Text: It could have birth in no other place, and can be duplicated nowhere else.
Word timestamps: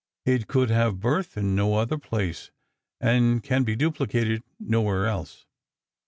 It 0.25 0.47
could 0.47 0.71
have 0.71 0.99
birth 0.99 1.37
in 1.37 1.55
no 1.55 1.75
other 1.75 1.99
place, 1.99 2.49
and 2.99 3.43
can 3.43 3.63
be 3.63 3.75
duplicated 3.75 4.41
nowhere 4.59 5.05
else. 5.05 5.45